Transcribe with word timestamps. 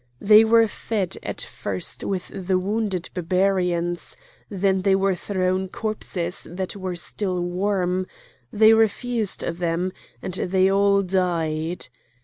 They 0.19 0.43
were 0.43 0.67
fed 0.67 1.19
at 1.21 1.43
first 1.43 2.03
with 2.03 2.29
the 2.33 2.57
wounded 2.57 3.11
Barbarians; 3.13 4.17
then 4.49 4.81
they 4.81 4.95
were 4.95 5.13
thrown 5.13 5.67
corpses 5.69 6.47
that 6.49 6.75
were 6.75 6.95
still 6.95 7.39
warm; 7.43 8.07
they 8.51 8.73
refused 8.73 9.41
them, 9.41 9.93
and 10.23 10.33
they 10.33 10.71
all 10.71 11.03
died. 11.03 11.87